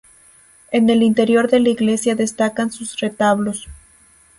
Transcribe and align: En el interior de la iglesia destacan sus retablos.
En 0.71 0.89
el 0.89 1.03
interior 1.03 1.47
de 1.47 1.59
la 1.59 1.69
iglesia 1.69 2.15
destacan 2.15 2.71
sus 2.71 2.99
retablos. 3.01 3.67